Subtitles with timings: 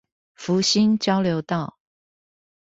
[0.33, 1.77] 福興交流道